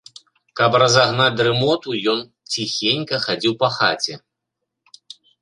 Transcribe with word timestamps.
Каб 0.59 0.77
разагнаць 0.83 1.27
дрымоту, 1.41 1.89
ён 2.15 2.19
ціхенька 2.55 3.21
хадзіў 3.27 3.53
па 3.61 3.69
хаце. 3.77 4.13